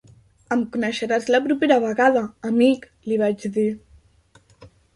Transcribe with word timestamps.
"Em 0.53 0.61
coneixeràs 0.75 1.27
la 1.35 1.41
propera 1.49 1.77
vegada, 1.85 2.25
amic", 2.53 2.89
li 3.11 3.21
vaig 3.25 3.49
dir. 3.61 3.69